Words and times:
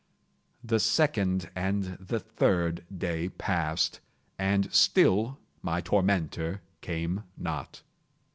The 0.63 0.79
second 0.79 1.51
and 1.55 1.83
the 1.99 2.19
third 2.19 2.83
day 2.97 3.29
passed, 3.29 3.99
and 4.39 4.73
still 4.73 5.37
my 5.61 5.79
tormentor 5.79 6.63
came 6.81 7.23
not. 7.37 7.83